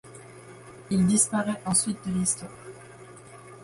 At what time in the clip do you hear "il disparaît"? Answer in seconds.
0.89-1.61